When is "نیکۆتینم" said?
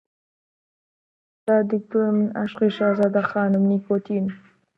3.71-4.29